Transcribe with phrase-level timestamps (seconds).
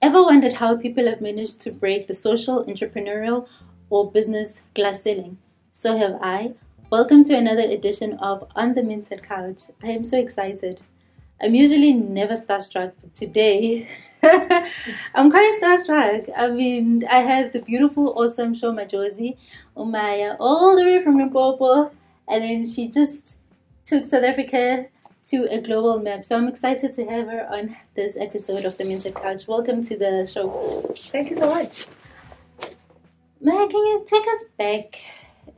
[0.00, 3.48] Ever wondered how people have managed to break the social, entrepreneurial,
[3.90, 5.38] or business glass ceiling?
[5.72, 6.54] So have I.
[6.88, 9.62] Welcome to another edition of On the Minted Couch.
[9.82, 10.82] I am so excited.
[11.42, 13.88] I'm usually never starstruck, but today
[14.22, 16.30] I'm quite starstruck.
[16.36, 19.36] I mean, I have the beautiful, awesome Sho Madjozi
[19.76, 21.90] Umaya all the way from Limpopo,
[22.28, 23.38] and then she just
[23.84, 24.86] took South Africa
[25.28, 26.24] to a global map.
[26.24, 29.46] So I'm excited to have her on this episode of the Minted Couch.
[29.46, 30.90] Welcome to the show.
[30.96, 31.84] Thank you so much.
[33.42, 34.98] Maya, can you take us back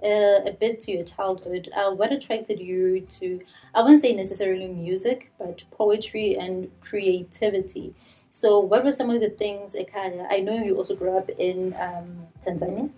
[0.02, 1.70] uh, a bit to your childhood?
[1.72, 3.40] Uh, what attracted you to,
[3.72, 7.94] I wouldn't say necessarily music, but poetry and creativity?
[8.32, 10.26] So, what were some of the things, Ekaya?
[10.28, 12.90] I know you also grew up in um, Tanzania.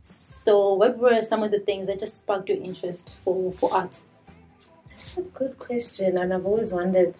[0.00, 4.00] So, what were some of the things that just sparked your interest for, for art?
[4.88, 7.14] That's a good question, and I've always wondered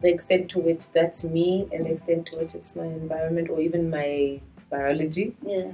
[0.00, 3.60] the extent to which that's me and the extent to which it's my environment or
[3.60, 5.34] even my biology.
[5.42, 5.70] Yeah.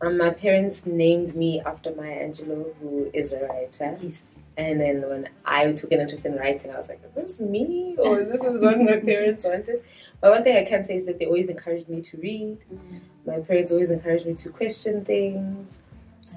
[0.00, 3.98] Um, my parents named me after Maya Angelou, who is a writer.
[4.00, 4.22] Yes.
[4.58, 7.94] And then when I took an interest in writing, I was like, is this me?
[7.98, 9.82] Or is this is what my parents wanted?
[10.20, 12.58] But one thing I can say is that they always encouraged me to read.
[12.72, 13.00] Mm.
[13.26, 15.82] My parents always encouraged me to question things.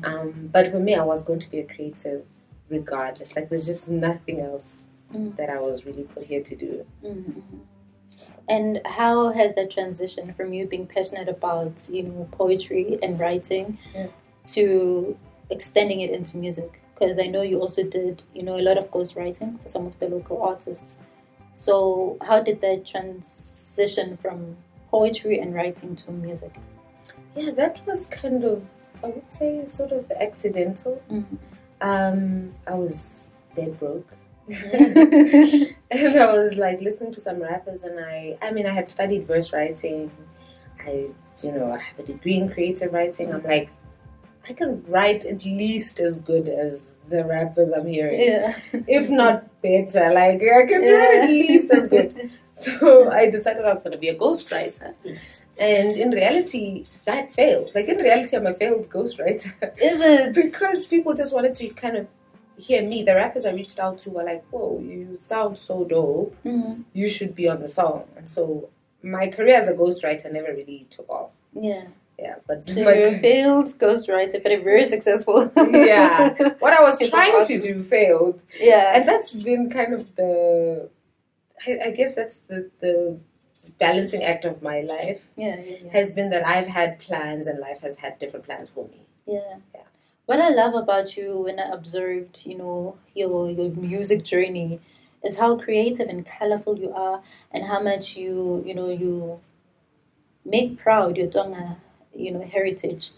[0.03, 2.25] Um, but for me, I was going to be a creative
[2.70, 3.36] regardless.
[3.36, 5.36] Like, there's just nothing else Mm.
[5.38, 6.86] that I was really put here to do.
[7.03, 7.42] Mhm.
[8.48, 13.78] And how has that transition from you being passionate about, you know, poetry and writing
[13.94, 14.08] Yeah.
[14.53, 15.17] to
[15.50, 16.80] extending it into music?
[16.94, 19.98] Because I know you also did, you know, a lot of ghostwriting for some of
[20.00, 20.98] the local artists.
[21.54, 24.58] So how did that transition from
[24.92, 26.54] poetry and writing to music?
[27.36, 28.64] Yeah, that was kind of,
[29.04, 31.02] I would say, sort of accidental.
[31.09, 31.38] Mhm.
[31.81, 34.08] Um, I was dead broke.
[34.49, 35.75] Mhm.
[35.91, 39.27] and I was like listening to some rappers, and I, I mean, I had studied
[39.27, 40.11] verse writing.
[40.80, 41.08] I,
[41.44, 43.33] you know, I have a degree in creative writing.
[43.33, 43.69] I'm like,
[44.47, 48.58] I can write at least as good as the rappers I'm hearing, yeah.
[48.87, 50.11] if not better.
[50.11, 52.31] Like, I can write at least as good.
[52.59, 54.93] So I decided I was going to be a ghostwriter.
[55.59, 57.71] And in reality, that failed.
[57.75, 59.52] Like, in reality, I'm a failed ghostwriter.
[59.77, 60.33] Is it?
[60.43, 62.08] because people just wanted to kind of
[62.58, 63.03] hear me.
[63.03, 66.36] The rappers I reached out to were like, "Whoa, you sound so dope.
[66.45, 66.83] Mhm.
[66.93, 68.69] You should be on the song." And so
[69.03, 71.31] my career as a ghostwriter never really took off.
[71.53, 71.83] Yeah.
[72.17, 75.49] Yeah, but So my- you're a failed ghostwriter, but a very successful.
[75.55, 78.92] yeah, what I was trying to do failed, Yeah.
[78.95, 80.89] and that's been kind of the.
[81.65, 83.19] I, I guess that's the the
[83.69, 85.91] balancing act of my life yeah, yeah, yeah.
[85.91, 89.02] has been that I've had plans and life has had different plans for me.
[89.25, 89.57] Yeah.
[89.73, 89.81] Yeah.
[90.25, 94.80] What I love about you when I observed, you know, your your music journey
[95.23, 97.21] is how creative and colorful you are
[97.52, 99.41] and how much you, you know, you
[100.45, 101.77] make proud your Tsonga,
[102.15, 103.11] you know, heritage.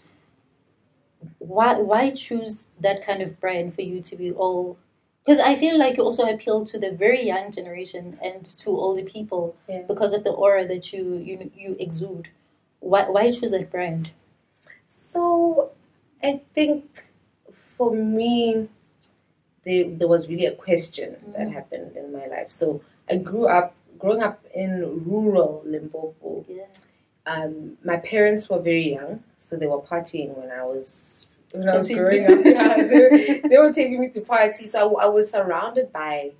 [1.38, 4.78] Why why choose that kind of brand for you to be all
[5.24, 9.04] because I feel like you also appeal to the very young generation and to older
[9.04, 9.82] people Yeah.
[9.88, 12.28] because of the aura that you you you exude.
[12.80, 14.10] Why why choose that brand?
[14.88, 15.70] So
[16.22, 17.04] I think
[17.76, 18.68] for me,
[19.64, 21.52] there, there was really a question that Mhm.
[21.52, 22.50] happened in my life.
[22.50, 26.44] So I grew up, growing up in rural Limpopo.
[26.48, 26.66] Yeah.
[27.26, 31.76] Um, my parents were very young, so they were partying when I was when I
[31.76, 32.44] was growing up.
[32.44, 34.72] Yeah, they, they were taking me to parties.
[34.72, 36.32] So I, I was surrounded by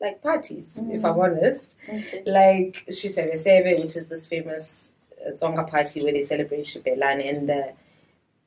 [0.00, 2.22] like parties, if I'm honest Okay.
[2.26, 4.90] like Shisebe Sebe, which is this famous
[5.24, 7.72] uh, Tsonga party where they celebrate Xibelani, and the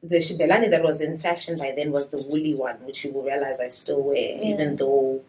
[0.03, 3.23] the Xibelani that was in fashion by then was the woolly one, which you will
[3.23, 4.41] realize I still wear, Yeah.
[4.53, 5.21] even though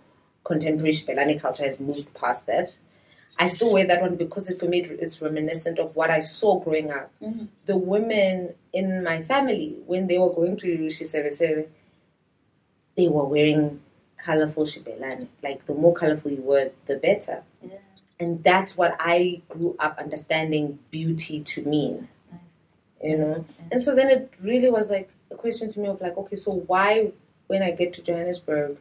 [0.45, 2.77] contemporary Xibelani culture has moved past that.
[3.37, 6.59] I still wear that one because it, for me it's reminiscent of what I saw
[6.61, 7.11] growing up.
[7.23, 7.49] Mhm.
[7.67, 11.67] The women in my family, when they were going to Shisebe Sebe,
[12.97, 13.81] they were wearing
[14.17, 15.29] colorful Xibelani.
[15.43, 17.43] Like the more colorful you were, the better.
[17.63, 17.77] Yeah.
[18.19, 22.41] And that's what I grew up understanding beauty to mean, Nice.
[23.05, 23.29] you know?
[23.37, 26.35] Yes, And so then it really was like a question to me of like, okay,
[26.35, 27.13] so why,
[27.47, 28.77] when I get to Johannesburg,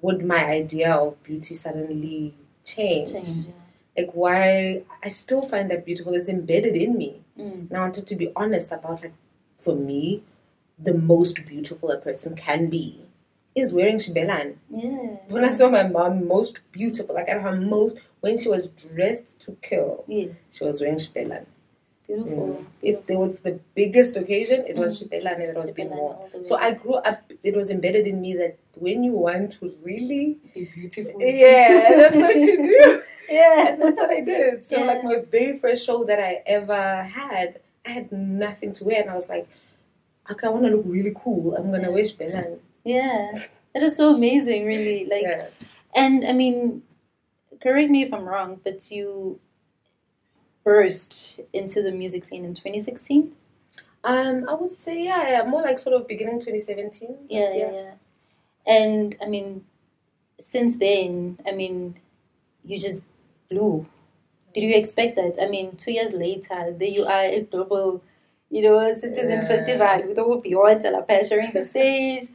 [0.00, 2.34] would my idea of beauty suddenly
[2.64, 3.12] change?
[3.12, 3.28] Change.
[3.28, 3.52] Yeah.
[3.96, 4.82] Like, why?
[5.02, 6.14] I still find that beautiful.
[6.14, 7.20] It's embedded in me.
[7.38, 7.68] Mm.
[7.70, 9.12] And I wanted to be honest about, like,
[9.58, 10.22] for me,
[10.78, 13.00] the most beautiful a person can be
[13.54, 14.56] is wearing shibelan.
[14.68, 15.16] Yeah.
[15.28, 19.40] When I saw my mom most beautiful, like at her most, when she was dressed
[19.40, 20.26] to kill, Yeah.
[20.50, 21.46] she was wearing shibelan.
[22.06, 22.64] Beautiful.
[22.82, 25.08] If there was the biggest occasion, it was Mm.
[25.08, 26.00] Xibelani that was being worn.
[26.16, 26.44] all the way.
[26.44, 30.36] So I grew up, it was embedded in me that when you want to really,
[30.54, 31.20] Be beautiful.
[31.20, 33.02] yeah, that's what you do.
[33.28, 33.68] Yeah.
[33.68, 34.64] And that's what I did.
[34.64, 34.84] So, Yeah.
[34.84, 39.00] like, my very first show that I ever had, I had nothing to wear.
[39.02, 39.48] And I was like,
[40.30, 41.54] okay, I want to look really cool.
[41.54, 41.94] I'm going to Yeah.
[41.94, 42.58] wear Xibelani.
[42.84, 43.42] Yeah.
[43.74, 45.04] It is so amazing, really.
[45.10, 45.48] Like, yeah.
[45.94, 46.82] and I mean,
[47.62, 49.38] correct me if I'm wrong, but you
[50.64, 53.32] burst into the music scene in 2016.
[54.04, 57.26] Um, I would say, yeah, yeah, more like sort of beginning 2017.
[57.28, 57.90] Yeah, yeah, yeah.
[58.66, 59.64] And I mean,
[60.38, 61.98] since then, I mean,
[62.64, 63.00] you just
[63.48, 63.86] blew.
[64.54, 65.36] Did you expect that?
[65.42, 68.02] I mean, two years later, there you are at global,
[68.50, 69.48] you know, citizen Yeah.
[69.48, 72.28] festival with all Beyonce like, sharing the stage.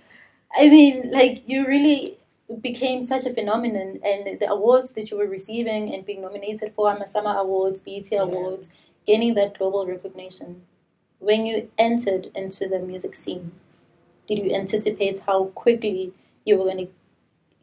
[0.56, 2.18] I mean, like you really
[2.62, 6.94] became such a phenomenon, and the awards that you were receiving and being nominated for
[6.94, 8.70] Amasama Awards, BET Awards,
[9.08, 10.64] gaining that global recognition.
[11.20, 13.52] When you entered into the music scene,
[14.28, 16.14] did you anticipate how quickly
[16.46, 16.92] you were going to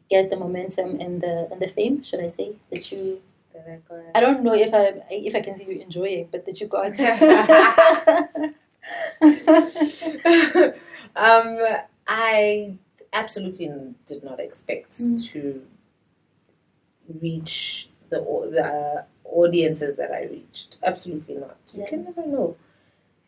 [0.09, 2.03] get the momentum and the and the fame?
[2.03, 3.21] Should I say that you?
[3.65, 4.17] That I.
[4.17, 6.99] I don't know if I if I can see you enjoying, but that you got.
[11.15, 11.57] um,
[12.07, 12.75] I
[13.13, 13.69] absolutely
[14.07, 15.31] did not expect Mm.
[15.31, 15.61] to
[17.21, 18.19] reach the
[18.51, 20.77] the uh, audiences that I reached.
[20.83, 21.57] Absolutely not.
[21.73, 21.87] You Yeah.
[21.89, 22.55] can never know.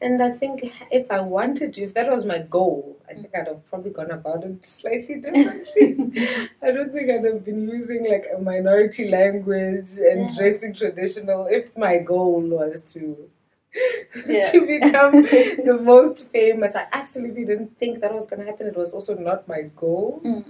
[0.01, 3.47] And I think if I wanted to, if that was my goal, I think I'd
[3.47, 6.49] have probably gone about it slightly differently.
[6.63, 10.35] I don't think I'd have been using like a minority language and Yeah.
[10.37, 13.29] dressing traditional if my goal was to
[14.27, 14.49] Yeah.
[14.51, 15.21] to become
[15.69, 16.75] the most famous.
[16.75, 18.67] I absolutely didn't think that was going to happen.
[18.67, 20.21] It was also not my goal.
[20.25, 20.43] Mm,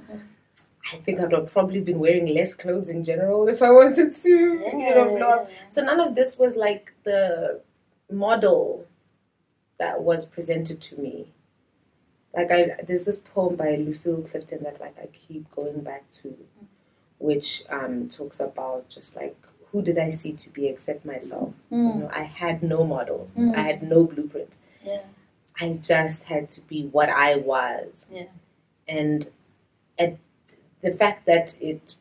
[0.93, 4.29] I think I'd have probably been wearing less clothes in general if I wanted to,
[4.29, 5.49] you know, blow up.
[5.69, 7.61] So none of this was like the
[8.09, 8.85] model
[9.81, 11.15] that was presented to me.
[12.35, 16.37] Like I, there's this poem by Lucille Clifton that like I keep going back to,
[17.17, 19.35] which um, talks about just like
[19.71, 21.53] who did I see to be except myself.
[21.69, 23.29] You Mm, know, I had no model.
[23.37, 23.55] Mm.
[23.55, 24.57] I had no blueprint.
[24.85, 25.01] yeah,
[25.59, 28.05] I just had to be what I was.
[28.11, 28.25] Yeah.
[28.87, 29.27] And
[29.97, 30.17] at
[30.81, 31.95] the fact that it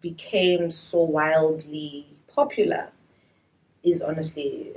[0.00, 2.88] became so wildly popular
[3.82, 4.72] is honestly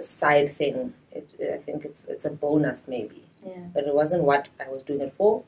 [0.00, 0.94] side thing.
[1.10, 3.66] It, I think it's it's a bonus maybe, yeah.
[3.74, 5.42] but it wasn't what I was doing it for,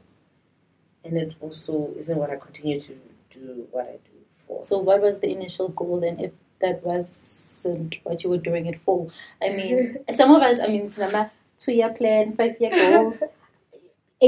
[1.05, 2.99] and it also isn't what I continue to
[3.31, 4.61] do what I do for.
[4.63, 6.19] So, what was the initial goal then?
[6.21, 9.11] If that wasn't what you were doing it for,
[9.41, 13.23] I mean, some of us, I mean, it's cinema two-year plan, five-year goals.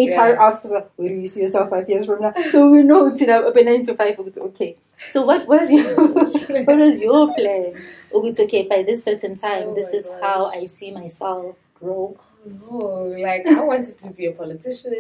[0.05, 0.47] HR Yeah.
[0.47, 2.35] asks us, where do you see yourself five years from now?
[2.51, 4.19] So we know it's open nine to five.
[4.19, 4.77] Okay.
[5.13, 5.85] So what was your
[6.65, 7.75] what was your plan?
[8.13, 8.67] Oh, it's okay.
[8.69, 10.47] By this certain time, Oh this is how.
[10.47, 12.17] I see myself grow.
[12.47, 12.77] no,
[13.27, 14.95] like I wanted to be a politician.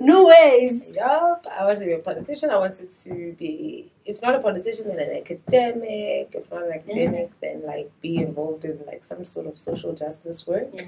[0.00, 0.84] No ways.
[0.94, 2.50] Yup, I wanted to be a politician.
[2.50, 6.28] I wanted to be, if not a politician, then an academic.
[6.32, 7.40] If not an academic, mm-hmm.
[7.42, 10.68] then like be involved in like some sort of social justice work.
[10.72, 10.84] Yeah.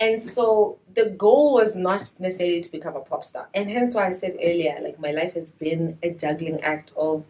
[0.00, 3.48] And so the goal was not necessarily to become a pop star.
[3.54, 7.24] And hence why I said earlier, like my life has been a juggling act of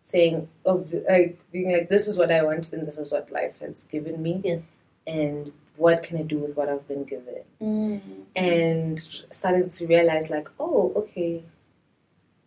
[0.00, 3.58] saying, of like being like, this is what I want and this is what life
[3.60, 4.42] has given me.
[4.44, 4.58] Yeah.
[5.06, 7.42] And what can I do with what I've been given?
[7.62, 8.00] Mm.
[8.36, 11.42] and started to realize like oh okay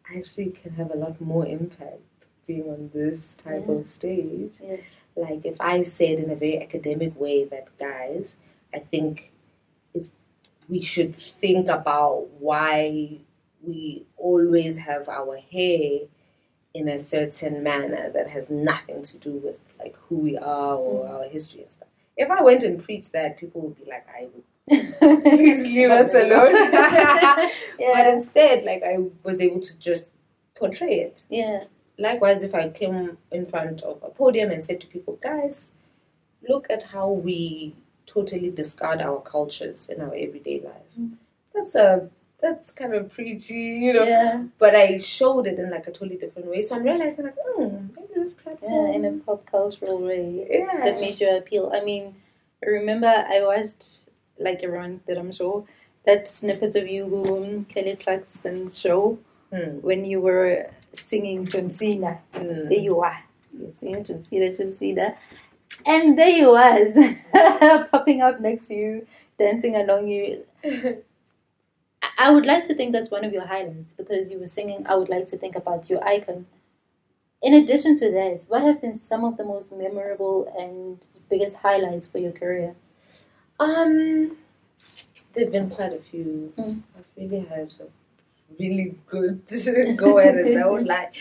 [0.09, 3.75] i actually can have a lot more impact being on this type Yeah.
[3.75, 4.77] of stage Yeah.
[5.15, 8.37] like if i said in a very academic way that guys
[8.73, 9.31] i think
[10.69, 13.17] we should think about why
[13.65, 16.01] we always have our hair
[16.73, 21.05] in a certain manner that has nothing to do with like who we are or
[21.05, 21.09] Mm.
[21.11, 24.27] our history and stuff if i went and preached that people would be like i
[24.33, 24.43] would
[25.23, 26.53] please leave us alone.
[27.93, 30.07] But instead, like I was able to just
[30.55, 31.23] portray it.
[31.29, 31.63] Yeah.
[31.97, 35.71] Likewise, if I came in front of a podium and said to people, guys,
[36.49, 37.75] look at how we
[38.07, 40.91] totally discard our cultures in our everyday life.
[40.99, 41.11] Mm.
[41.53, 42.09] That's a
[42.41, 44.03] that's kind of preachy, you know.
[44.03, 44.43] Yeah.
[44.59, 46.61] But I showed it in like a totally different way.
[46.61, 48.43] So I'm realizing like, hmm, maybe this Yeah.
[48.43, 48.91] platform.
[48.93, 50.47] In a pop cultural way.
[50.49, 50.85] yeah.
[50.85, 51.71] that made you appeal?
[51.73, 52.15] I mean,
[52.63, 54.09] I remember I watched
[54.39, 55.65] like everyone did, I'm sure,
[56.05, 59.17] that snippet of you um, Kelly Clarkson's show
[59.51, 59.79] Hmm.
[59.81, 62.19] when you were singing John Cena.
[62.35, 62.67] Hmm.
[62.69, 63.23] There you are.
[63.57, 65.15] You're singing John Cena, John Cena.
[65.85, 66.97] And there you was,
[67.91, 69.07] popping up next to you,
[69.39, 70.43] dancing along you.
[70.63, 70.97] I-
[72.19, 74.85] I would like to think that's one of your highlights because you were singing.
[74.87, 76.47] I would like to think about your icon.
[77.41, 82.07] in addition to that, what have been some of the most memorable and biggest highlights
[82.07, 82.75] for your career?
[83.59, 84.37] Um,
[85.33, 86.53] there've been quite a few.
[86.57, 86.81] Mm.
[86.97, 87.87] I've really had a
[88.59, 89.41] really good
[89.97, 90.57] go at it.
[90.57, 91.13] I would like.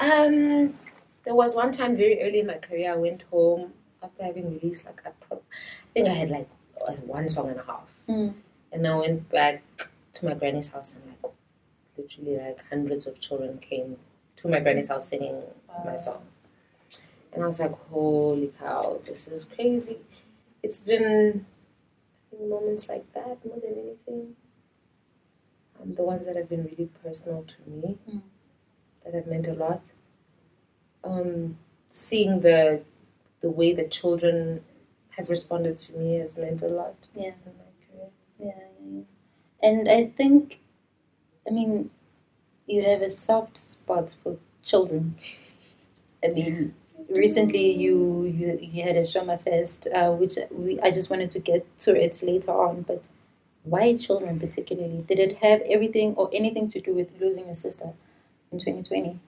[0.00, 0.74] Um,
[1.24, 3.72] there was one time very early in my career, I went home
[4.02, 6.48] after having released like a pro- I think I had like
[7.04, 8.34] one song and a half, Mm.
[8.72, 9.62] and I went back
[10.14, 11.32] to my granny's house and like
[11.96, 13.96] literally like hundreds of children came
[14.36, 15.42] to my granny's house singing
[15.84, 16.22] my song,
[17.32, 19.98] And I was like, holy cow, this is crazy.
[20.62, 21.46] It's been
[22.48, 24.36] moments like that more than anything.
[25.80, 28.22] Um, the ones that have been really personal to me, Mm.
[29.04, 29.82] that have meant a lot.
[31.04, 31.58] Um,
[31.92, 32.82] seeing the
[33.40, 34.62] the way the children
[35.16, 37.32] have responded to me has meant a lot Yeah.
[37.46, 38.08] in my career.
[38.38, 39.02] Yeah, yeah, yeah.
[39.62, 40.60] And I think,
[41.46, 41.90] I mean,
[42.66, 45.16] you have a soft spot for children.
[46.24, 46.74] I mean,
[47.08, 51.38] recently you you, you had a Shoma Fest, uh, which we I just wanted to
[51.40, 52.82] get to it later on.
[52.82, 53.08] But
[53.64, 55.04] why children particularly?
[55.08, 57.92] Did it have everything or anything to do with losing your sister
[58.52, 59.18] in 2020?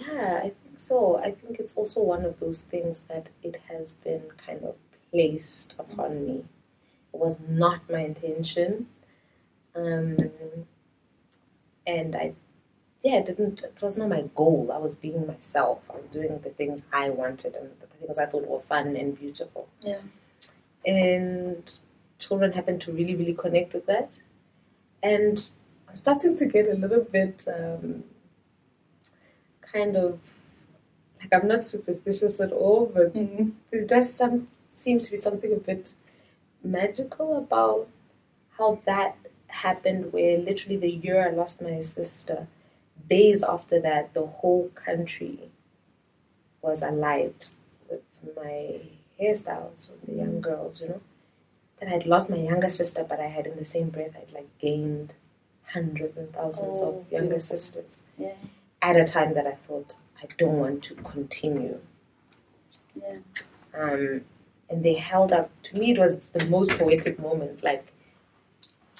[0.00, 1.18] Yeah, I think so.
[1.18, 4.74] I think it's also one of those things that it has been kind of
[5.10, 6.44] placed upon me.
[7.14, 8.88] It was not my intention.
[9.74, 10.30] Um,
[11.86, 12.34] and I,
[13.02, 14.70] yeah, it didn't, it was not my goal.
[14.72, 15.88] I was being myself.
[15.92, 19.18] I was doing the things I wanted and the things I thought were fun and
[19.18, 19.68] beautiful.
[19.80, 20.00] Yeah.
[20.84, 21.78] And
[22.18, 24.12] children happen to really, really connect with that.
[25.02, 25.48] And
[25.88, 28.04] I'm starting to get a little bit um,
[29.72, 30.18] kind of
[31.20, 33.50] like I'm not superstitious at all, but Mm-hmm.
[33.70, 35.94] there does some seem to be something a bit
[36.62, 37.88] magical about
[38.58, 39.16] how that
[39.48, 40.12] happened.
[40.12, 42.46] Where literally the year I lost my sister,
[43.08, 45.50] days after that, the whole country
[46.62, 47.50] was alight
[47.90, 48.02] with
[48.36, 48.80] my
[49.20, 50.80] hairstyles with the young girls.
[50.80, 51.00] You know
[51.80, 54.48] that I'd lost my younger sister, but I had in the same breath I'd like
[54.58, 55.14] gained
[55.72, 57.40] hundreds and thousands Oh, of younger beautiful.
[57.40, 58.34] sisters Yeah.
[58.82, 61.80] At a time that I thought I don't want to continue.
[62.94, 63.16] Yeah.
[63.74, 64.24] Um,
[64.70, 65.50] and they held up.
[65.64, 67.62] To me, it was the most poetic moment.
[67.62, 67.92] Like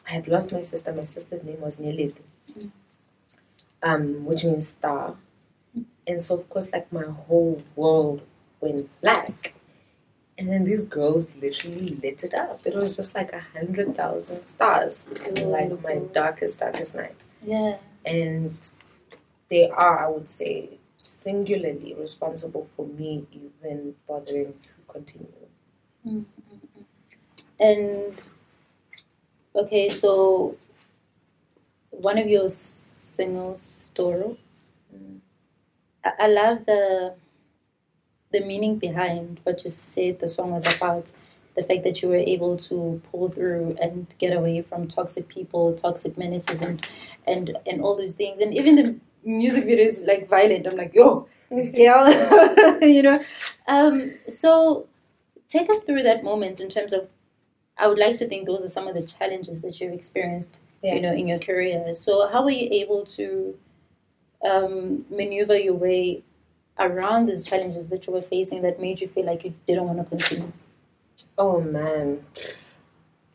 [0.06, 0.92] I had lost my sister.
[0.94, 2.14] My sister's name was Nelid,
[2.58, 2.70] Mm.
[3.82, 5.16] um, which means star.
[6.06, 8.22] And so, of course, like my whole world
[8.60, 9.54] went black.
[10.38, 12.60] And then these girls literally lit it up.
[12.66, 17.78] It was just like a hundred thousand stars in like my darkest, darkest night Yeah.
[18.04, 18.54] and
[19.50, 25.28] they are, I would say, singularly responsible for me even bothering to continue.
[26.06, 26.24] Mm, mm,
[26.78, 26.84] mm.
[27.60, 28.28] And
[29.54, 30.56] okay, so
[31.90, 33.60] one of your singles,
[33.94, 34.36] Storo,
[34.94, 35.20] Mm.
[36.04, 37.14] I, I love the
[38.32, 41.12] the meaning behind what you said the song was about.
[41.56, 45.72] The fact that you were able to pull through and get away from toxic people,
[45.74, 46.86] toxic managers, and
[47.26, 48.96] and and all those things, and even the
[49.26, 50.66] music video is like violent.
[50.66, 53.22] I'm like, yo, girl, you know.
[53.68, 54.86] Um, so
[55.48, 57.08] take us through that moment in terms of.
[57.78, 60.94] I would like to think those are some of the challenges that you've experienced, Yeah.
[60.94, 61.92] you know, in your career.
[61.92, 63.54] So how were you able to
[64.42, 66.22] um, maneuver your way
[66.78, 69.98] around these challenges that you were facing that made you feel like you didn't want
[69.98, 70.52] to continue?
[71.36, 72.24] Oh man,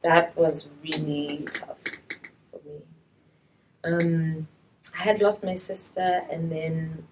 [0.03, 1.77] that was really tough
[2.49, 2.81] for me.
[3.83, 4.47] Um,
[4.97, 7.07] I had lost my sister, and then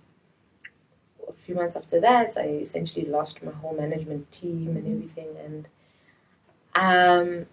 [1.28, 5.36] a few months after that, I essentially lost my whole management team and everything.
[5.44, 5.68] And
[6.76, 7.46] um,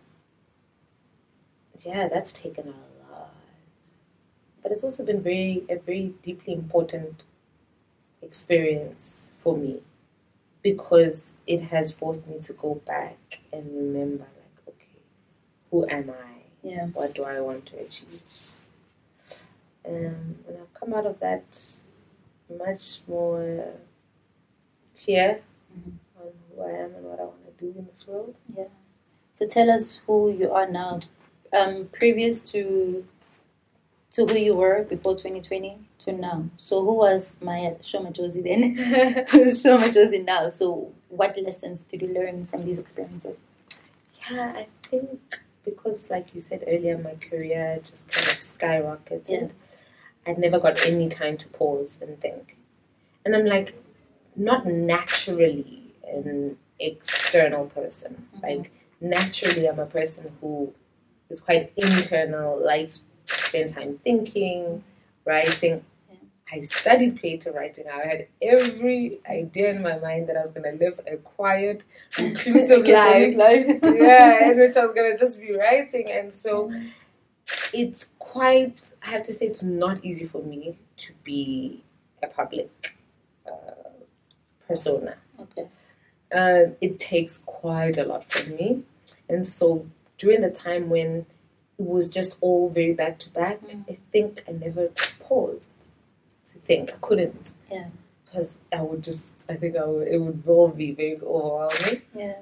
[1.81, 3.31] yeah, that's taken a lot.
[4.63, 7.25] But it's also been very a very deeply important
[8.23, 9.83] experience for me
[10.63, 15.01] because it has forced me to go back and remember like okay
[15.71, 16.87] who am i Yeah.
[16.89, 18.23] what do i want to achieve
[19.87, 21.59] um, and i've come out of that
[22.65, 23.73] much more
[25.01, 25.41] clear
[25.77, 25.93] Mhm.
[26.21, 28.69] on who i am and what i want to do in this world Yeah.
[29.39, 31.01] So tell us who you are now.
[31.53, 33.05] Um, previous to
[34.13, 36.45] to who you were before 2020 to now.
[36.57, 38.63] So who was Maya Sho Madjozi then?
[39.31, 40.49] Who's Sho Madjozi now?
[40.49, 43.39] So what lessons did you learn from these experiences?
[44.31, 45.21] yeah i think
[45.65, 49.66] because like you said earlier my career just kind of skyrocketed Yeah.
[50.27, 52.57] I never got any time to pause and think
[53.25, 53.75] and i'm like
[54.37, 58.43] not naturally an external person Mhm.
[58.43, 60.73] like naturally i'm a person who
[61.31, 64.85] is quite internal likes to spend time thinking
[65.25, 66.19] writing Yeah.
[66.53, 67.87] I studied creative writing.
[67.93, 71.83] I had every idea in my mind that I was going to live a quiet,
[72.19, 73.35] inclusive life.
[73.35, 73.67] life.
[73.83, 76.07] yeah, in which I was going to just be writing.
[76.19, 76.71] And so
[77.81, 81.83] it's quite, I have to say, it's not easy for me to be
[82.23, 82.71] a public
[83.47, 83.91] uh,
[84.67, 85.15] persona.
[85.41, 85.67] Okay.
[86.35, 88.83] Uh, it takes quite a lot from me.
[89.29, 89.87] And so
[90.19, 91.27] during the time when
[91.79, 93.85] it was just all very back to back, Mm.
[93.93, 94.89] I think I never
[95.21, 95.69] paused
[96.47, 96.91] to think.
[96.93, 97.51] I couldn't.
[97.71, 97.89] Yeah.
[98.25, 102.03] Because I would just, I think I would, it would all be very overwhelming.
[102.15, 102.37] Yeah.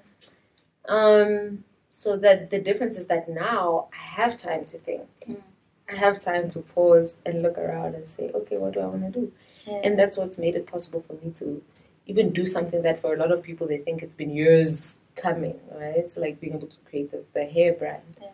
[0.89, 1.65] Um,
[1.97, 5.09] so that the difference is that now I have time to think.
[5.29, 5.41] Mm.
[5.89, 9.05] I have time to pause and look around and say, okay, what do I want
[9.05, 9.33] to do?
[9.65, 9.81] Yeah.
[9.85, 11.63] And that's what's made it possible for me to
[12.07, 15.61] even do something that for a lot of people they think it's been years coming,
[15.71, 16.11] right?
[16.11, 18.03] So like being able to create this, the hair brand.
[18.21, 18.29] Yeah.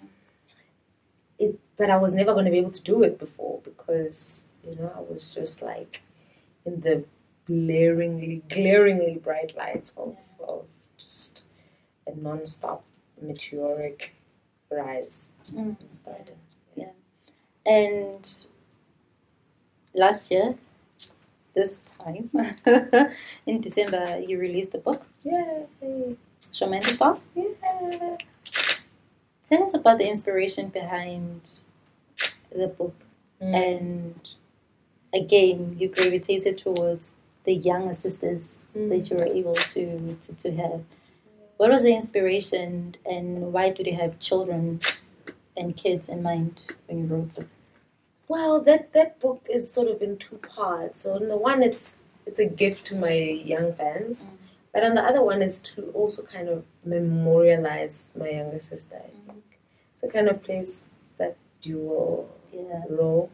[1.39, 4.75] It, but I was never going to be able to do it before because you
[4.75, 6.01] know I was just like
[6.65, 7.05] in the
[7.47, 10.17] blaringly, glaringly bright lights of
[10.49, 11.45] of just
[12.07, 12.85] a non-stop
[13.23, 14.15] meteoric
[14.71, 15.77] rise Mm.
[15.81, 16.31] instead.
[17.67, 18.27] And
[19.95, 20.55] last year,
[21.55, 22.31] this time,
[23.47, 25.67] in December, you released a book, Yay!
[26.53, 27.25] Shoma the Boss.
[27.35, 28.17] Yeah.
[29.45, 31.51] Tell us about the inspiration behind
[32.51, 32.95] the book.
[33.43, 33.55] Mm.
[33.55, 34.29] And
[35.13, 37.13] again, you gravitated towards
[37.45, 40.83] the younger sisters that you were able to, to, to have.
[41.61, 44.81] What was the inspiration and why do you have children
[45.59, 47.49] and kids in mind when you wrote it?
[48.29, 51.03] Well, that that book is sort of in two parts.
[51.03, 53.13] So, in the one, it's it's a gift to my
[53.53, 54.29] young fans, Mm.
[54.73, 58.97] but on the other one is to also kind of memorialize my younger sister.
[58.97, 59.45] I think
[59.97, 60.09] so.
[60.09, 60.79] Kind of plays
[61.19, 63.29] that dual Yeah, role.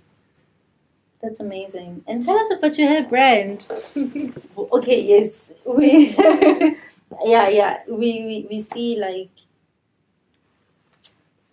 [1.23, 2.03] that's amazing.
[2.09, 3.67] And tell us about your hair brand.
[4.79, 6.17] okay, yes, we,
[7.25, 7.97] yeah, yeah, we,
[8.27, 9.31] we we see like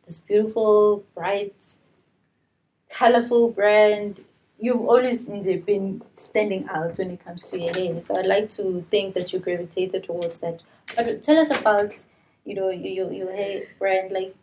[0.06, 1.56] this beautiful, bright,
[2.90, 4.24] colorful brand.
[4.60, 8.02] You've always been standing out when it comes to your hair.
[8.02, 10.62] So I'd like to think that you gravitated towards that.
[10.96, 11.94] But tell us about,
[12.46, 14.12] you know, your your, your hair brand.
[14.12, 14.36] Like,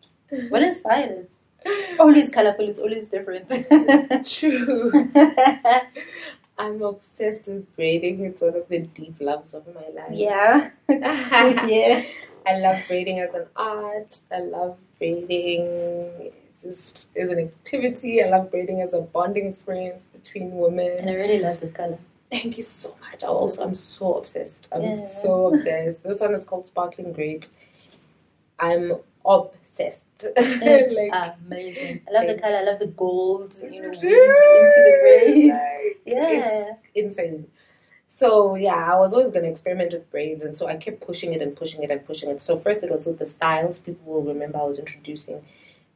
[0.49, 1.30] what inspired it?
[2.00, 2.69] Always colorful.
[2.69, 3.49] It's always different.
[4.28, 4.91] True.
[6.60, 8.25] I'm obsessed with braiding.
[8.25, 10.12] It's one of the deep loves of my life.
[10.12, 10.70] yeah.
[10.88, 12.04] yeah.
[12.46, 14.20] I love braiding as an art.
[14.32, 18.23] I love braiding just as an activity.
[18.23, 20.92] I love braiding as a bonding experience between women.
[20.99, 21.99] And I really love this color.
[22.30, 23.25] Thank you so much.
[23.25, 24.68] I also I'm so obsessed.
[24.73, 24.92] I'm Yeah.
[24.94, 26.02] so obsessed.
[26.02, 27.46] This one is called Sparkling Grape.
[28.58, 30.04] I'm obsessed.
[30.23, 32.02] It's like amazing.
[32.09, 32.56] I love the color.
[32.56, 35.59] I love the gold, you know, into the braids.
[35.59, 36.75] like, Yeah.
[36.95, 37.47] It's insane.
[38.06, 41.41] So yeah, I was always gonna experiment with braids and so I kept pushing it
[41.41, 42.41] and pushing it and pushing it.
[42.41, 43.78] So first it was with the styles.
[43.78, 45.43] People will remember I was introducing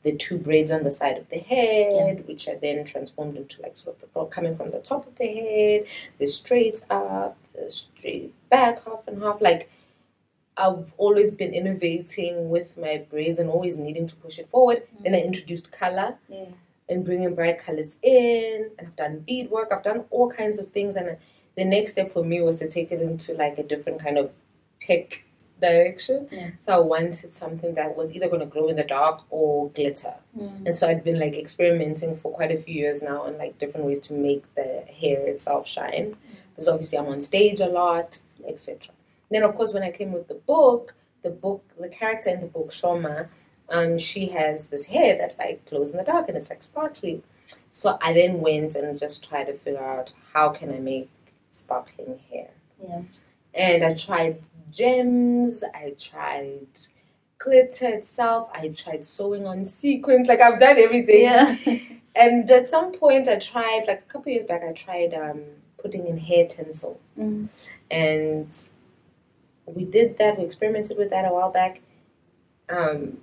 [0.04, 3.76] the two braids on the side of the head, which are then transformed into like
[3.76, 5.86] sort of the coming from the top of the head,
[6.18, 9.40] the straight up, the straight back, half and half.
[9.40, 9.70] Like
[10.56, 14.82] I've always been innovating with my braids and always needing to push it forward.
[15.00, 16.46] Then I introduced color Yeah.
[16.88, 18.70] and bringing bright colors in.
[18.78, 19.72] And I've done beadwork.
[19.72, 20.94] I've done all kinds of things.
[20.96, 21.16] And
[21.56, 24.30] the next step for me was to take it into like a different kind of
[24.80, 25.24] tech
[25.60, 26.28] direction.
[26.30, 26.50] Yeah.
[26.60, 30.14] So I wanted something that was either going to glow in the dark or glitter.
[30.38, 30.66] Mm.
[30.66, 33.86] And so I'd been like experimenting for quite a few years now on like different
[33.86, 36.16] ways to make the hair itself shine.
[36.50, 38.93] Because obviously I'm on stage a lot, etc.
[39.30, 42.46] Then of course when I came with the book, the book, the character in the
[42.46, 43.28] book, Shoma,
[43.68, 47.22] um, she has this hair that like glows in the dark and it's like sparkly.
[47.70, 51.10] So I then went and just tried to figure out how can I make
[51.50, 52.50] sparkling hair.
[52.82, 53.02] Yeah.
[53.54, 56.66] And I tried gems, I tried
[57.38, 61.22] glitter itself, I tried sewing on sequins, like I've done everything.
[61.22, 61.56] Yeah.
[62.16, 65.42] And at some point I tried, like a couple years back, I tried um,
[65.78, 67.00] putting in hair tinsel.
[67.18, 67.48] Mm.
[67.90, 68.48] And
[69.66, 71.80] we did that, we experimented with that a while back.
[72.68, 73.18] Um,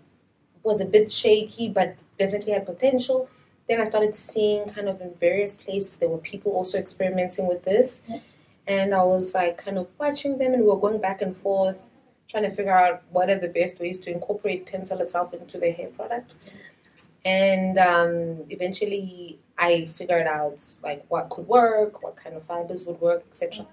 [0.63, 3.29] was a bit shaky, but definitely had potential.
[3.67, 7.63] Then I started seeing kind of in various places there were people also experimenting with
[7.63, 8.01] this.
[8.07, 8.19] Yeah.
[8.67, 11.81] And I was like kind of watching them and we were going back and forth,
[12.27, 15.71] trying to figure out what are the best ways to incorporate tinsel itself into the
[15.71, 16.35] hair product.
[17.25, 22.99] And um, eventually I figured out like what could work, what kind of fibers would
[23.01, 23.67] work, etc.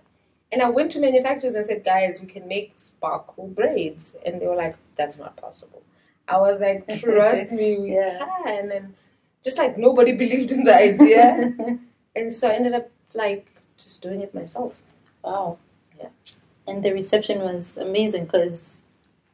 [0.50, 4.14] And I went to manufacturers and said, guys, we can make sparkle braids.
[4.24, 5.82] And they were like, that's not possible.
[6.26, 8.18] I was like, trust me, we Yeah.
[8.44, 8.70] can.
[8.72, 8.94] And
[9.44, 11.54] just like nobody believed in the idea.
[12.16, 14.76] and so I ended up like just doing it myself.
[15.22, 15.58] Wow.
[15.98, 16.08] Yeah.
[16.66, 18.80] And the reception was amazing because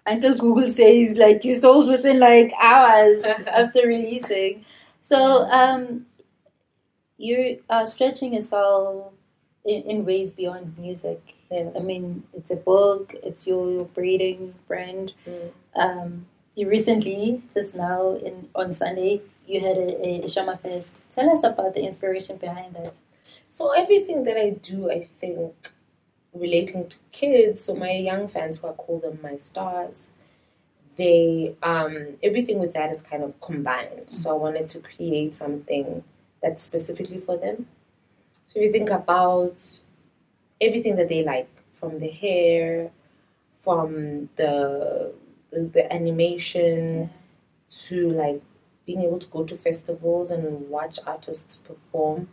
[0.06, 4.64] Uncle Google says like you sold within like hours after releasing.
[5.00, 6.06] So um,
[7.16, 9.12] you are stretching yourself
[9.64, 11.34] in, in ways beyond music.
[11.50, 11.70] Yeah.
[11.76, 13.14] I mean, it's a book.
[13.22, 15.12] It's your, your braiding brand.
[15.26, 15.50] Mm.
[15.76, 21.02] Um, you recently, just now in on Sunday, you had a, a Shoma Fest.
[21.10, 22.98] Tell us about the inspiration behind that.
[23.50, 25.54] So everything that I do, I think,
[26.32, 30.08] relating to kids, so my young fans who I call them my stars,
[30.96, 34.08] they um, everything with that is kind of combined.
[34.10, 36.04] So I wanted to create something
[36.42, 37.66] that's specifically for them.
[38.54, 39.56] So if you think about
[40.60, 42.92] everything that they like, from the hair,
[43.58, 45.12] from the
[45.50, 47.10] the, animation,
[47.88, 48.42] to like
[48.86, 52.28] being able to go to festivals and watch artists perform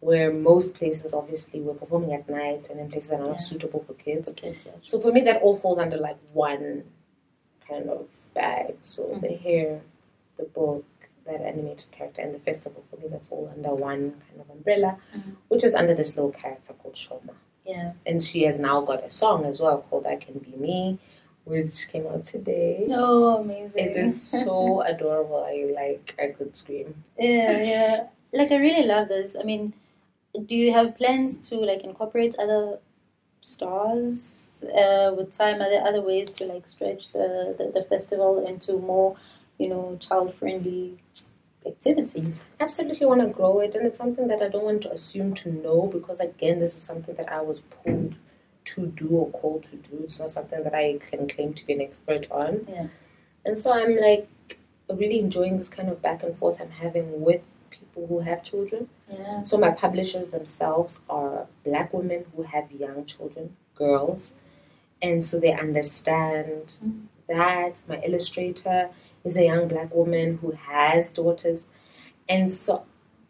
[0.00, 3.48] where most places obviously we're performing at night and in places that are not Yeah.
[3.50, 4.28] suitable for kids.
[4.28, 4.72] For kids, yeah.
[4.82, 6.84] So for me, that all falls under like one
[7.68, 8.76] kind of bag.
[8.82, 9.20] So Mm-hmm.
[9.20, 9.80] the hair,
[10.36, 10.84] the book,
[11.26, 14.98] that animated character, and the festival for me, that's all under one kind of umbrella,
[15.16, 15.36] Mhm.
[15.48, 17.34] which is under this little character called Shoma.
[17.64, 17.92] Yeah.
[18.06, 20.98] And she has now got a song as well called "I Can Be Me,"
[21.44, 22.86] which came out today.
[22.90, 23.72] Oh, amazing.
[23.86, 25.42] It is so adorable.
[25.44, 26.14] I like.
[26.18, 27.04] I could scream.
[27.18, 28.06] yeah, yeah.
[28.32, 29.36] Like I really love this.
[29.38, 29.72] I mean,
[30.46, 32.78] do you have plans to like incorporate other
[33.58, 35.60] stars uh, with time?
[35.62, 39.16] Are there other ways to like stretch the, the, the festival into more,
[39.58, 40.98] you know, child friendly
[41.66, 42.44] activities?
[42.60, 45.50] absolutely want to grow it and it's something that i don't want to assume to
[45.50, 48.14] know because again this is something that i was pulled
[48.66, 51.72] to do or called to do it's not something that i can claim to be
[51.72, 52.88] an expert on Yeah.
[53.46, 54.28] and so i'm like
[54.90, 58.88] really enjoying this kind of back and forth i'm having with people who have children
[59.10, 59.40] Yeah.
[59.40, 64.34] so my publishers themselves are black women who have young children girls
[65.00, 67.06] and so they understand Mhm.
[67.28, 68.90] that my illustrator
[69.24, 71.68] is a young black woman who has daughters.
[72.28, 72.84] And so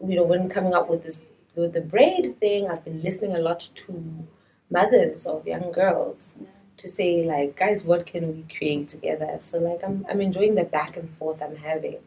[0.07, 1.21] you know when coming up with this
[1.55, 4.27] with the braid thing i've been listening a lot to
[4.71, 6.35] mothers of young girls
[6.77, 9.37] to say like guys what can we create together?
[9.39, 11.99] So like i'm, I'm enjoying the back and forth i'm having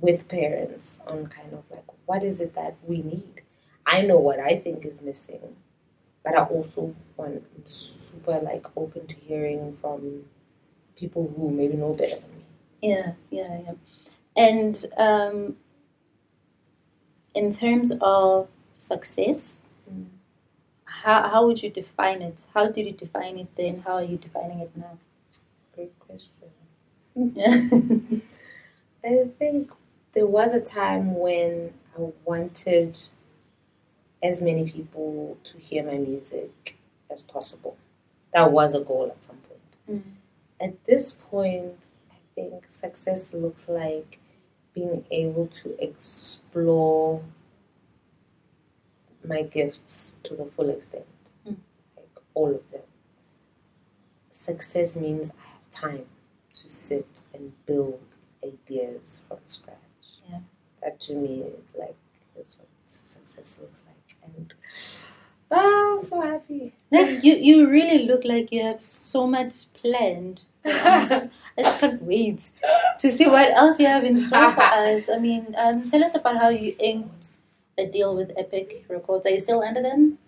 [0.00, 3.42] with parents on kind of like what is it that we need?
[3.84, 5.56] I know what i think is missing
[6.22, 10.24] but i also want I'm super like open to hearing from
[10.96, 12.22] people who maybe know better
[12.82, 13.72] Yeah, yeah, yeah.
[14.36, 15.56] And um,
[17.34, 19.60] in terms of success,
[19.90, 20.04] Mm.
[20.84, 22.44] how, how would you define it?
[22.52, 23.80] How did you define it then?
[23.86, 24.98] How are you defining it now?
[25.74, 26.32] great question
[27.14, 27.68] Yeah.
[29.04, 29.70] I think
[30.12, 32.98] there was a time when I wanted
[34.22, 36.76] as many people to hear my music
[37.10, 37.76] as possible.
[38.34, 39.78] That was a goal at some point.
[40.04, 40.12] Mm.
[40.60, 41.76] At this point,
[42.38, 44.18] think success looks like
[44.74, 47.22] being able to explore
[49.24, 51.06] my gifts to the full extent,
[51.46, 51.56] Mm.
[51.96, 52.82] like all of them.
[54.30, 56.06] Success means I have time
[56.54, 58.00] to sit and build
[58.44, 59.76] ideas from scratch.
[60.30, 60.40] Yeah.
[60.82, 61.96] That to me is like
[62.36, 64.54] is what success looks like, and
[65.50, 66.72] oh, I'm so happy.
[66.90, 70.42] Like you, you really look like you have so much planned.
[70.64, 72.50] I just, I just can't wait
[72.98, 75.08] to see what else you have in store for us.
[75.08, 77.28] I mean, um, tell us about how you inked
[77.78, 79.26] a deal with Epic Records.
[79.26, 80.18] Are you still under them?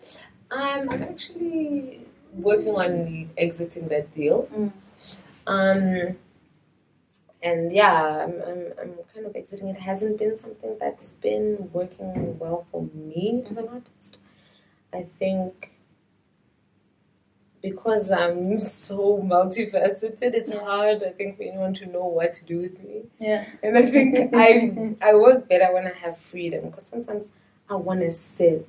[0.50, 2.00] Um, I'm actually
[2.32, 4.48] working on exiting that deal.
[4.54, 4.72] Mm.
[5.46, 6.16] Um,
[7.42, 9.68] and yeah, I'm, I'm, I'm kind of exiting.
[9.68, 14.18] It hasn't been something that's been working well for me as an artist.
[14.92, 15.72] I think
[17.62, 20.60] because I'm so multifaceted, it's Yeah.
[20.60, 23.02] hard, I think, for anyone to know what to do with me.
[23.18, 23.44] Yeah.
[23.62, 27.28] And I think I I work better when I have freedom because sometimes
[27.68, 28.68] I want to sit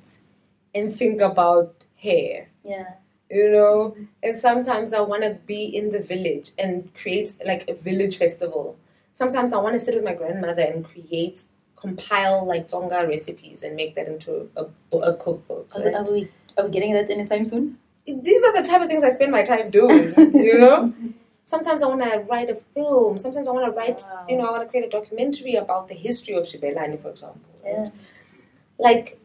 [0.74, 2.94] and think about hair Yeah.
[3.30, 4.04] you know mm-hmm.
[4.24, 8.76] and sometimes i want to be in the village and create like a village festival
[9.12, 11.44] sometimes i want to sit with my grandmother and create
[11.84, 14.64] compile like tsonga recipes and make that into a,
[15.10, 15.94] a cookbook Are, right?
[16.00, 16.20] are we
[16.56, 17.64] are we getting that anytime soon?
[18.28, 20.06] these are the type of things i spend my time doing
[20.46, 20.76] you know
[21.52, 24.26] sometimes i want to write a film sometimes i want to write Wow.
[24.30, 27.52] you know i want to create a documentary about the history of xibelani for example
[27.64, 27.84] Yeah.
[28.88, 29.18] like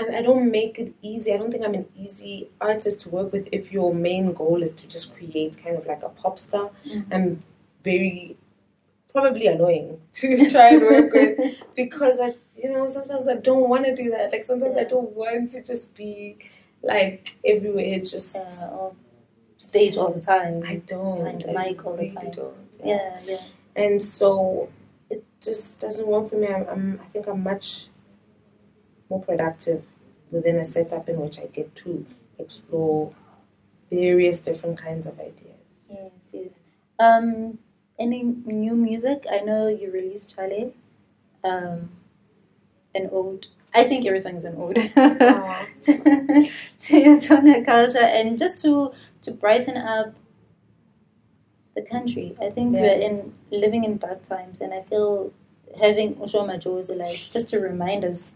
[0.00, 1.32] I, I don't make it easy.
[1.34, 4.72] I don't think I'm an easy artist to work with if your main goal is
[4.74, 6.66] to just create kind of like a pop star.
[6.86, 7.04] Mhm.
[7.14, 7.26] I'm
[7.82, 8.36] very
[9.12, 13.84] probably annoying to try and work with because I, you know, sometimes I don't want
[13.86, 14.32] to do that.
[14.32, 16.38] Like sometimes I don't want to just be
[16.82, 18.94] like everywhere, just Yeah, or
[19.56, 20.62] stage all the time.
[20.66, 21.24] I don't.
[21.24, 22.30] Behind the mic all the time.
[22.30, 22.54] Don't.
[22.84, 23.42] yeah, yeah.
[23.76, 24.68] And so
[25.10, 26.48] it just doesn't work for me.
[26.48, 27.88] I'm, I'm I think I'm much
[29.08, 29.84] more productive
[30.30, 32.04] within a setup in which I get to
[32.38, 33.14] explore
[33.90, 35.56] various different kinds of ideas.
[35.90, 36.50] Yes, yes.
[36.98, 37.58] Um,
[37.98, 39.26] any new music?
[39.30, 40.72] I know you released Charlie,
[41.44, 41.90] um,
[42.94, 43.46] an ode.
[43.74, 45.66] I think every song is an Aw.
[45.86, 50.14] to your Tsonga culture, and just to to brighten up
[51.74, 52.36] the country.
[52.40, 52.80] I think Yeah.
[52.82, 55.32] we're in living in dark times, and I feel
[55.80, 58.32] having Osho Madjozi like just to remind us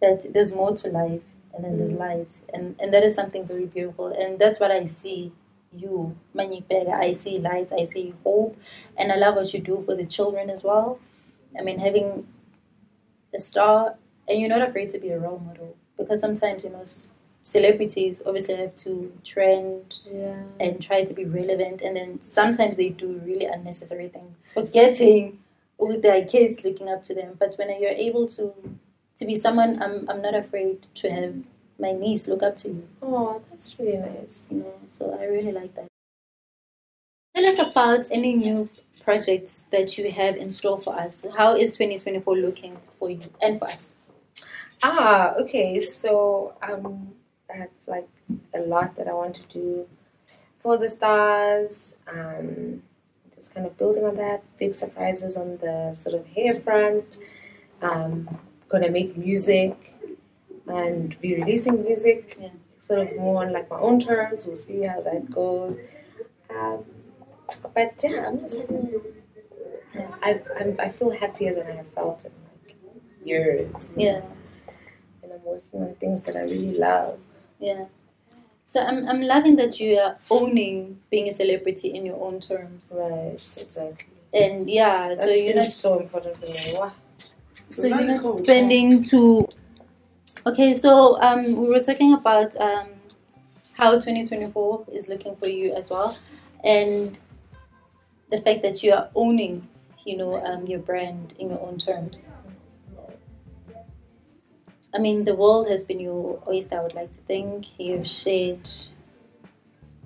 [0.00, 1.22] that there's more to life,
[1.54, 1.98] and then there's Mm.
[2.00, 5.32] light, and and that is something very beautiful, and that's what I see.
[5.72, 8.56] You, Manipega, I see light, I see hope,
[8.96, 10.98] and I love what you do for the children as well.
[11.58, 12.26] I mean, having
[13.34, 13.96] a star,
[14.28, 16.84] and you're not afraid to be a role model because sometimes you know
[17.42, 20.42] celebrities obviously have to trend Yeah.
[20.60, 25.38] and try to be relevant, and then sometimes they do really unnecessary things, forgetting
[25.78, 27.36] with their kids looking up to them.
[27.38, 28.52] But when you're able to
[29.16, 31.34] to be someone, I'm I'm not afraid to have
[31.78, 32.88] my niece look up to you.
[33.02, 34.46] Oh, that's really nice.
[34.50, 35.86] You know, so I really like that.
[37.34, 38.68] Tell us about any new
[39.02, 41.26] projects that you have in store for us.
[41.36, 43.88] How is 2024 looking for you and for us?
[44.82, 45.80] Ah, okay.
[45.80, 47.12] So um,
[47.52, 48.08] I have like
[48.54, 49.88] a lot that I want to do
[50.60, 51.94] for the stars.
[52.06, 52.82] Um,
[53.34, 54.42] just kind of building on that.
[54.58, 57.18] Big surprises on the sort of hair front.
[57.80, 59.91] Um, gonna make music
[60.72, 62.36] and be releasing music.
[62.40, 62.48] Yeah.
[62.80, 64.46] Sort of more on like my own terms.
[64.46, 65.78] We'll see how that goes.
[66.50, 66.84] Um,
[67.74, 69.00] but yeah, I'm just having.
[70.22, 72.32] I I'm, I feel happier than I have felt in
[72.66, 72.76] like
[73.24, 74.22] years Yeah.
[75.22, 77.18] and I'm working on things that I really love.
[77.60, 77.84] Yeah.
[78.64, 82.92] So I'm I'm loving that you are owning being a celebrity in your own terms.
[82.96, 84.06] Right, exactly.
[84.32, 86.72] And yeah, That's so you're been not so important for me.
[86.74, 86.92] Wow.
[87.68, 89.46] so you're not spending to
[90.44, 92.88] Okay, so um we were talking about um
[93.74, 96.18] how 2024 is looking for you as well
[96.64, 97.20] and
[98.30, 99.68] the fact that you are owning,
[100.04, 102.26] you know, um your brand in your own terms.
[104.94, 107.66] I mean, the world has been your oyster, I would like to think.
[107.78, 108.68] You've shared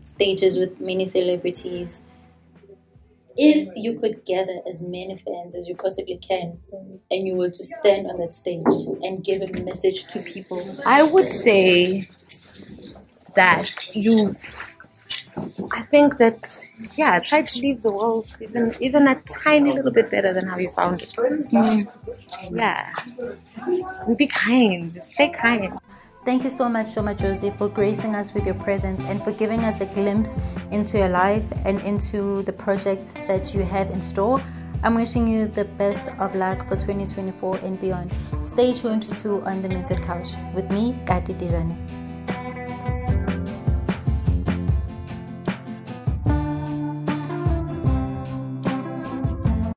[0.03, 2.03] stages with many celebrities.
[3.37, 6.59] If you could gather as many fans as you possibly can,
[7.11, 8.65] and you were to stand on that stage
[9.03, 12.09] and give a message to people, I would say
[13.35, 14.37] that you.
[15.71, 16.51] I think that
[16.97, 20.57] yeah, try to leave the world even even a tiny little bit better than how
[20.57, 21.11] you found it.
[21.11, 21.87] Mm.
[22.51, 22.91] Yeah,
[24.17, 25.03] be kind.
[25.03, 25.79] Stay kind.
[26.27, 29.61] Thank you so much, Sho Madjozi, for gracing us with your presence and for giving
[29.61, 30.37] us a glimpse
[30.73, 34.43] into your life and into the projects that you have in store.
[34.83, 38.13] I'm wishing you the best of luck for 2024 and beyond.
[38.43, 39.63] Stay tuned to On
[40.03, 42.06] Couch with me, Kati Tijani.